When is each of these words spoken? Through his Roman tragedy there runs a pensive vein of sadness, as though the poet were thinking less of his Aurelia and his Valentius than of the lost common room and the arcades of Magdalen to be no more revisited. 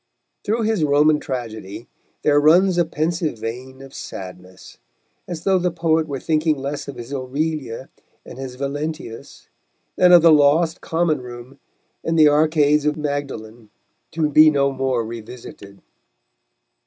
Through 0.43 0.63
his 0.63 0.83
Roman 0.83 1.19
tragedy 1.19 1.85
there 2.23 2.39
runs 2.41 2.79
a 2.79 2.85
pensive 2.85 3.37
vein 3.37 3.83
of 3.83 3.93
sadness, 3.93 4.79
as 5.27 5.43
though 5.43 5.59
the 5.59 5.69
poet 5.69 6.07
were 6.07 6.19
thinking 6.19 6.57
less 6.57 6.87
of 6.87 6.95
his 6.95 7.13
Aurelia 7.13 7.87
and 8.25 8.39
his 8.39 8.55
Valentius 8.55 9.47
than 9.97 10.11
of 10.11 10.23
the 10.23 10.31
lost 10.33 10.81
common 10.81 11.21
room 11.21 11.59
and 12.03 12.17
the 12.17 12.29
arcades 12.29 12.87
of 12.87 12.97
Magdalen 12.97 13.69
to 14.09 14.27
be 14.27 14.49
no 14.49 14.71
more 14.71 15.05
revisited. 15.05 15.83